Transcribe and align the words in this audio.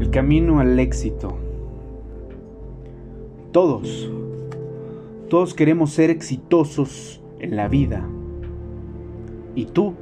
El 0.00 0.10
camino 0.10 0.60
al 0.60 0.78
éxito. 0.78 1.36
Todos, 3.52 4.10
todos 5.28 5.52
queremos 5.52 5.90
ser 5.90 6.08
exitosos 6.08 7.22
en 7.38 7.54
la 7.54 7.68
vida. 7.68 8.08
¿Y 9.54 9.66
tú? 9.66 9.92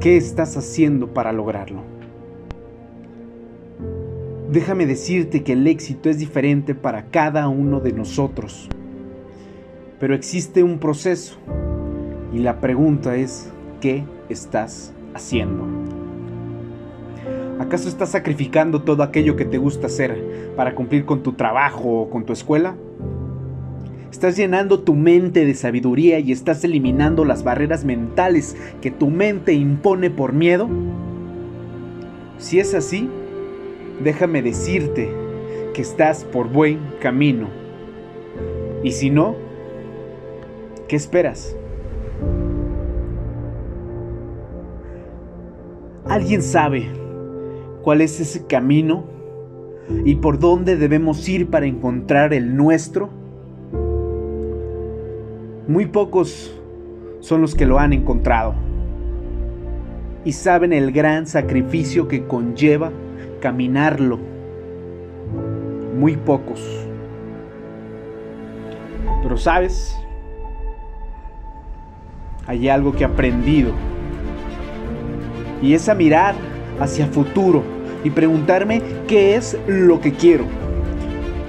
¿Qué 0.00 0.16
estás 0.16 0.56
haciendo 0.56 1.12
para 1.12 1.32
lograrlo? 1.32 1.82
Déjame 4.50 4.86
decirte 4.86 5.44
que 5.44 5.52
el 5.52 5.66
éxito 5.66 6.08
es 6.08 6.18
diferente 6.18 6.74
para 6.74 7.10
cada 7.10 7.48
uno 7.48 7.80
de 7.80 7.92
nosotros. 7.92 8.70
Pero 10.00 10.14
existe 10.14 10.62
un 10.62 10.78
proceso 10.78 11.36
y 12.32 12.38
la 12.38 12.60
pregunta 12.60 13.14
es, 13.14 13.52
¿qué 13.82 14.04
estás 14.30 14.94
haciendo? 15.12 15.77
¿Acaso 17.58 17.88
estás 17.88 18.10
sacrificando 18.10 18.82
todo 18.82 19.02
aquello 19.02 19.34
que 19.34 19.44
te 19.44 19.58
gusta 19.58 19.88
hacer 19.88 20.52
para 20.56 20.74
cumplir 20.76 21.04
con 21.04 21.22
tu 21.22 21.32
trabajo 21.32 22.02
o 22.02 22.10
con 22.10 22.24
tu 22.24 22.32
escuela? 22.32 22.76
¿Estás 24.12 24.36
llenando 24.36 24.80
tu 24.80 24.94
mente 24.94 25.44
de 25.44 25.54
sabiduría 25.54 26.20
y 26.20 26.30
estás 26.30 26.62
eliminando 26.62 27.24
las 27.24 27.42
barreras 27.42 27.84
mentales 27.84 28.56
que 28.80 28.90
tu 28.90 29.10
mente 29.10 29.54
impone 29.54 30.08
por 30.08 30.32
miedo? 30.32 30.68
Si 32.38 32.60
es 32.60 32.74
así, 32.74 33.10
déjame 34.02 34.40
decirte 34.40 35.10
que 35.74 35.82
estás 35.82 36.24
por 36.24 36.48
buen 36.48 36.78
camino. 37.00 37.48
Y 38.84 38.92
si 38.92 39.10
no, 39.10 39.34
¿qué 40.86 40.94
esperas? 40.94 41.56
¿Alguien 46.06 46.40
sabe 46.42 47.07
cuál 47.88 48.02
es 48.02 48.20
ese 48.20 48.44
camino 48.44 49.04
y 50.04 50.16
por 50.16 50.38
dónde 50.38 50.76
debemos 50.76 51.26
ir 51.26 51.48
para 51.48 51.64
encontrar 51.64 52.34
el 52.34 52.54
nuestro? 52.54 53.08
Muy 55.66 55.86
pocos 55.86 56.54
son 57.20 57.40
los 57.40 57.54
que 57.54 57.64
lo 57.64 57.78
han 57.78 57.94
encontrado 57.94 58.54
y 60.22 60.32
saben 60.32 60.74
el 60.74 60.92
gran 60.92 61.26
sacrificio 61.26 62.08
que 62.08 62.26
conlleva 62.26 62.92
caminarlo. 63.40 64.18
Muy 65.98 66.14
pocos. 66.18 66.60
Pero 69.22 69.38
sabes, 69.38 69.98
hay 72.46 72.68
algo 72.68 72.92
que 72.92 73.04
he 73.04 73.06
aprendido 73.06 73.72
y 75.62 75.72
es 75.72 75.88
a 75.88 75.94
mirar 75.94 76.34
hacia 76.78 77.06
futuro 77.06 77.77
y 78.04 78.10
preguntarme 78.10 78.82
qué 79.06 79.34
es 79.34 79.56
lo 79.66 80.00
que 80.00 80.12
quiero. 80.12 80.44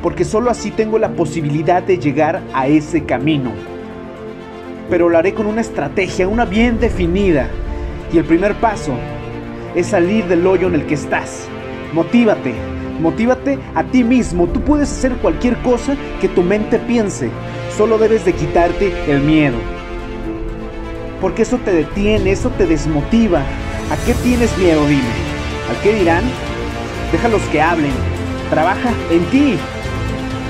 Porque 0.02 0.24
solo 0.24 0.50
así 0.50 0.72
tengo 0.72 0.98
la 0.98 1.10
posibilidad 1.10 1.84
de 1.84 1.98
llegar 1.98 2.42
a 2.54 2.68
ese 2.68 3.04
camino. 3.04 3.52
Pero 4.90 5.10
lo 5.10 5.18
haré 5.18 5.34
con 5.34 5.46
una 5.46 5.62
estrategia, 5.62 6.28
una 6.28 6.46
bien 6.46 6.80
definida. 6.80 7.48
Y 8.12 8.18
el 8.18 8.26
primer 8.26 8.56
paso 8.56 8.94
es 9.76 9.88
salir 9.88 10.26
del 10.26 10.48
hoyo 10.48 10.68
en 10.68 10.76
el 10.76 10.86
que 10.86 10.96
estás. 10.96 11.48
Motívate, 11.94 12.54
motívate 13.02 13.60
a 13.76 13.84
ti 13.84 14.04
mismo. 14.04 14.48
Tú 14.48 14.62
puedes 14.62 14.92
hacer 14.92 15.14
cualquier 15.18 15.58
cosa 15.58 15.96
que 16.22 16.30
tu 16.30 16.42
mente 16.42 16.80
piense. 16.80 17.30
Solo 17.78 17.98
debes 17.98 18.26
de 18.26 18.34
quitarte 18.34 18.94
el 19.08 19.22
miedo. 19.22 19.58
Porque 21.22 21.42
eso 21.42 21.58
te 21.58 21.72
detiene, 21.72 22.32
eso 22.32 22.50
te 22.52 22.66
desmotiva. 22.66 23.40
¿A 23.92 24.06
qué 24.06 24.14
tienes 24.24 24.58
miedo, 24.58 24.86
dime? 24.88 25.29
¿A 25.70 25.82
qué 25.84 25.94
dirán? 25.94 26.24
Déjalos 27.12 27.44
que 27.52 27.62
hablen. 27.62 27.94
Trabaja 28.50 28.92
en 29.12 29.24
ti. 29.26 29.58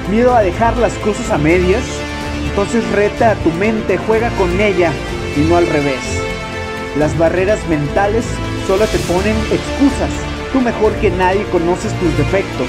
¿Miedo 0.09 0.33
a 0.33 0.41
dejar 0.41 0.77
las 0.77 0.93
cosas 0.93 1.29
a 1.29 1.37
medias? 1.37 1.83
Entonces 2.47 2.89
reta 2.91 3.31
a 3.31 3.35
tu 3.35 3.51
mente, 3.51 3.97
juega 3.97 4.29
con 4.31 4.59
ella 4.61 4.91
y 5.35 5.41
no 5.41 5.57
al 5.57 5.67
revés. 5.67 5.99
Las 6.97 7.17
barreras 7.17 7.59
mentales 7.67 8.25
solo 8.65 8.85
te 8.85 8.97
ponen 8.99 9.35
excusas. 9.51 10.11
Tú 10.53 10.61
mejor 10.61 10.93
que 10.93 11.11
nadie 11.11 11.43
conoces 11.51 11.93
tus 11.99 12.17
defectos. 12.17 12.67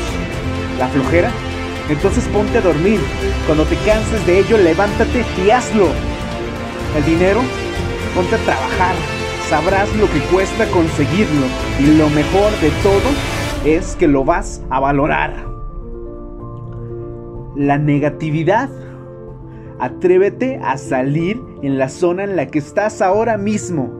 ¿La 0.78 0.88
flojera? 0.88 1.30
Entonces 1.88 2.24
ponte 2.32 2.58
a 2.58 2.62
dormir. 2.62 3.00
Cuando 3.46 3.64
te 3.64 3.76
canses 3.76 4.26
de 4.26 4.40
ello, 4.40 4.58
levántate 4.58 5.24
y 5.44 5.50
hazlo. 5.50 5.88
¿El 6.96 7.04
dinero? 7.04 7.40
Ponte 8.14 8.34
a 8.34 8.38
trabajar 8.38 9.19
sabrás 9.50 9.92
lo 9.96 10.06
que 10.06 10.20
cuesta 10.32 10.64
conseguirlo 10.66 11.44
y 11.80 11.98
lo 11.98 12.08
mejor 12.10 12.52
de 12.60 12.70
todo 12.84 13.10
es 13.64 13.96
que 13.96 14.06
lo 14.06 14.24
vas 14.24 14.62
a 14.70 14.78
valorar. 14.78 15.44
La 17.56 17.76
negatividad. 17.76 18.70
Atrévete 19.80 20.60
a 20.62 20.76
salir 20.76 21.42
en 21.62 21.78
la 21.78 21.88
zona 21.88 22.22
en 22.22 22.36
la 22.36 22.46
que 22.46 22.60
estás 22.60 23.02
ahora 23.02 23.36
mismo 23.38 23.90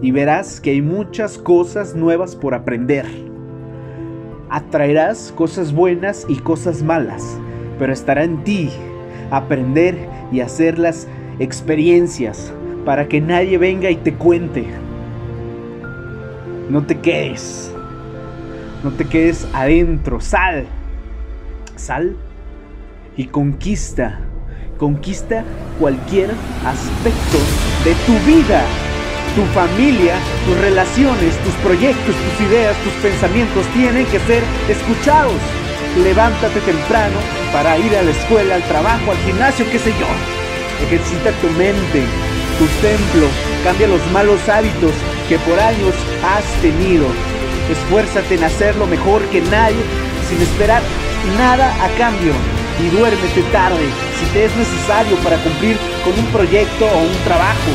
y 0.00 0.12
verás 0.12 0.60
que 0.60 0.70
hay 0.70 0.82
muchas 0.82 1.38
cosas 1.38 1.96
nuevas 1.96 2.36
por 2.36 2.54
aprender. 2.54 3.06
Atraerás 4.48 5.32
cosas 5.34 5.72
buenas 5.72 6.24
y 6.28 6.36
cosas 6.36 6.84
malas, 6.84 7.36
pero 7.80 7.92
estará 7.92 8.22
en 8.22 8.44
ti 8.44 8.70
aprender 9.32 9.96
y 10.30 10.38
hacer 10.38 10.78
las 10.78 11.08
experiencias 11.40 12.52
para 12.84 13.08
que 13.08 13.20
nadie 13.20 13.58
venga 13.58 13.90
y 13.90 13.96
te 13.96 14.14
cuente. 14.14 14.83
No 16.68 16.82
te 16.82 16.98
quedes. 16.98 17.70
No 18.82 18.90
te 18.90 19.04
quedes 19.04 19.46
adentro. 19.52 20.20
Sal. 20.20 20.66
Sal 21.76 22.16
y 23.16 23.26
conquista. 23.26 24.20
Conquista 24.78 25.44
cualquier 25.78 26.30
aspecto 26.64 27.38
de 27.84 27.94
tu 28.06 28.12
vida. 28.26 28.62
Tu 29.36 29.42
familia, 29.52 30.14
tus 30.46 30.58
relaciones, 30.60 31.36
tus 31.44 31.54
proyectos, 31.56 32.14
tus 32.14 32.46
ideas, 32.46 32.76
tus 32.84 32.92
pensamientos 32.94 33.66
tienen 33.74 34.06
que 34.06 34.20
ser 34.20 34.42
escuchados. 34.68 35.34
Levántate 36.02 36.60
temprano 36.60 37.18
para 37.52 37.76
ir 37.78 37.94
a 37.96 38.02
la 38.02 38.10
escuela, 38.10 38.54
al 38.54 38.62
trabajo, 38.62 39.10
al 39.10 39.18
gimnasio, 39.18 39.66
qué 39.70 39.78
sé 39.78 39.90
yo. 39.90 40.06
Ejercita 40.86 41.30
tu 41.40 41.48
mente, 41.58 42.04
tu 42.58 42.66
templo, 42.80 43.26
cambia 43.64 43.88
los 43.88 44.00
malos 44.12 44.48
hábitos 44.48 44.92
que 45.28 45.38
por 45.38 45.58
años 45.58 45.94
has 46.22 46.44
tenido. 46.60 47.06
Esfuérzate 47.70 48.34
en 48.34 48.44
hacerlo 48.44 48.86
mejor 48.86 49.22
que 49.26 49.40
nadie 49.40 49.82
sin 50.28 50.40
esperar 50.40 50.82
nada 51.38 51.72
a 51.84 51.88
cambio 51.96 52.32
y 52.80 52.88
duérmete 52.88 53.42
tarde 53.52 53.86
si 54.18 54.26
te 54.32 54.44
es 54.44 54.56
necesario 54.56 55.16
para 55.18 55.36
cumplir 55.38 55.76
con 56.04 56.12
un 56.18 56.26
proyecto 56.26 56.86
o 56.86 56.98
un 56.98 57.24
trabajo. 57.24 57.70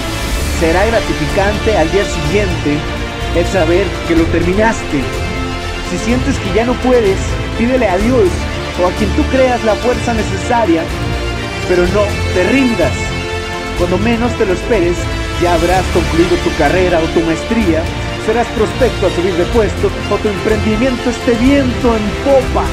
Será 0.60 0.86
gratificante 0.86 1.78
al 1.78 1.92
día 1.92 2.06
siguiente 2.06 2.78
el 3.36 3.46
saber 3.48 3.86
que 4.08 4.16
lo 4.16 4.24
terminaste. 4.26 5.02
Si 5.90 5.98
sientes 5.98 6.38
que 6.38 6.54
ya 6.54 6.66
no 6.66 6.74
puedes, 6.74 7.18
pídele 7.58 7.88
a 7.88 7.98
Dios 7.98 8.30
o 8.82 8.88
a 8.88 8.92
quien 8.92 9.10
tú 9.12 9.24
creas 9.32 9.64
la 9.64 9.76
fuerza 9.76 10.14
necesaria, 10.14 10.84
pero 11.68 11.84
no 11.84 12.04
te 12.34 12.44
rindas. 12.52 12.94
Cuando 13.78 13.98
menos 14.00 14.32
te 14.38 14.46
lo 14.46 14.54
esperes, 14.54 14.98
ya 15.42 15.54
habrás 15.54 15.86
concluido 15.94 16.36
tu 16.44 16.54
carrera 16.58 17.00
o 17.00 17.08
tu 17.14 17.22
maestría, 17.22 17.82
serás 18.26 18.48
prospecto 18.48 19.08
a 19.08 19.10
subir 19.12 19.34
de 19.36 19.46
puesto 19.46 19.90
o 20.12 20.18
tu 20.18 20.28
emprendimiento 20.28 21.10
esté 21.10 21.34
viento 21.36 21.96
en 21.96 22.04
popa. 22.26 22.66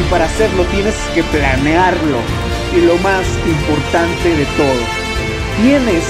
Y 0.00 0.10
para 0.10 0.26
hacerlo 0.26 0.64
tienes 0.66 0.94
que 1.14 1.22
planearlo. 1.24 2.18
Y 2.76 2.80
lo 2.86 2.96
más 2.98 3.26
importante 3.46 4.28
de 4.34 4.44
todo, 4.56 4.82
tienes, 5.60 6.04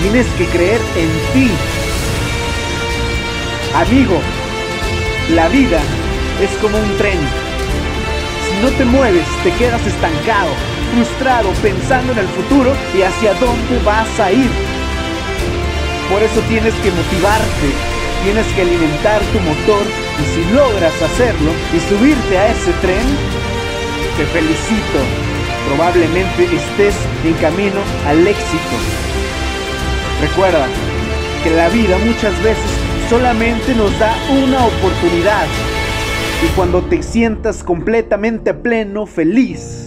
tienes 0.00 0.26
que 0.38 0.46
creer 0.46 0.80
en 0.96 1.10
ti. 1.32 1.50
Amigo, 3.74 4.20
la 5.34 5.48
vida 5.48 5.80
es 6.40 6.50
como 6.60 6.78
un 6.78 6.96
tren. 6.98 7.18
Si 8.46 8.62
no 8.62 8.68
te 8.76 8.84
mueves, 8.84 9.26
te 9.42 9.50
quedas 9.52 9.84
estancado 9.86 10.75
frustrado 10.96 11.50
pensando 11.60 12.12
en 12.12 12.20
el 12.20 12.28
futuro 12.28 12.72
y 12.96 13.02
hacia 13.02 13.34
dónde 13.34 13.78
vas 13.84 14.08
a 14.18 14.32
ir. 14.32 14.48
Por 16.10 16.22
eso 16.22 16.40
tienes 16.48 16.72
que 16.76 16.90
motivarte, 16.90 17.68
tienes 18.24 18.46
que 18.54 18.62
alimentar 18.62 19.20
tu 19.32 19.38
motor 19.40 19.84
y 19.84 20.24
si 20.32 20.54
logras 20.54 20.94
hacerlo 21.02 21.52
y 21.74 21.80
subirte 21.80 22.38
a 22.38 22.48
ese 22.50 22.72
tren, 22.80 23.04
te 24.16 24.24
felicito. 24.24 24.98
Probablemente 25.68 26.44
estés 26.44 26.94
en 27.26 27.34
camino 27.42 27.80
al 28.06 28.26
éxito. 28.26 28.76
Recuerda 30.22 30.66
que 31.44 31.50
la 31.50 31.68
vida 31.68 31.98
muchas 32.06 32.32
veces 32.42 32.70
solamente 33.10 33.74
nos 33.74 33.96
da 33.98 34.14
una 34.30 34.64
oportunidad 34.64 35.46
y 36.42 36.46
cuando 36.56 36.80
te 36.82 37.02
sientas 37.02 37.62
completamente 37.62 38.54
pleno, 38.54 39.04
feliz, 39.04 39.85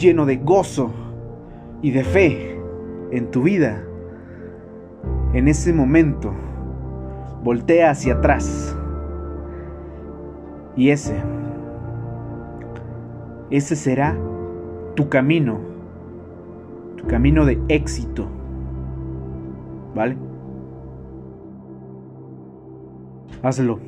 lleno 0.00 0.24
de 0.26 0.36
gozo 0.38 0.90
y 1.82 1.90
de 1.90 2.02
fe 2.02 2.58
en 3.12 3.30
tu 3.30 3.42
vida, 3.42 3.84
en 5.34 5.46
ese 5.46 5.72
momento 5.72 6.32
voltea 7.44 7.90
hacia 7.90 8.14
atrás. 8.14 8.76
Y 10.76 10.90
ese, 10.90 11.14
ese 13.50 13.76
será 13.76 14.16
tu 14.94 15.08
camino, 15.08 15.58
tu 16.96 17.06
camino 17.06 17.44
de 17.44 17.60
éxito. 17.68 18.26
¿Vale? 19.94 20.16
Hazlo. 23.42 23.80